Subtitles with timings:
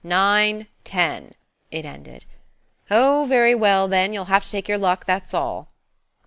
[0.03, 1.35] "Nine, ten,"
[1.69, 2.25] it ended.
[2.89, 5.67] "Oh, very well, den, you'll have to take your luck, that's all."